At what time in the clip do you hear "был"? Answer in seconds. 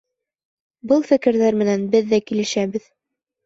0.93-1.05